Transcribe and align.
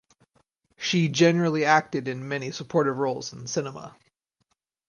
She 0.77 1.09
generally 1.09 1.63
acted 1.63 2.07
in 2.07 2.27
many 2.27 2.49
supportive 2.51 2.97
roles 2.97 3.33
in 3.33 3.45
cinema. 3.45 3.95